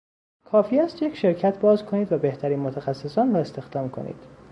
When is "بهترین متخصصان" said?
2.17-3.33